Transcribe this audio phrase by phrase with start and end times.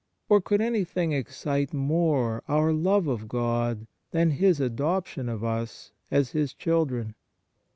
[0.29, 6.31] Or could anything excite more our love of God than His adoption of us as
[6.31, 7.13] His children